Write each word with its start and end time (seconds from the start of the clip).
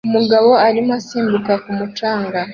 Umugabo 0.07 0.49
arimo 0.67 0.91
asimbuka 0.99 1.53
ku 1.63 1.69
mucanga 1.77 2.39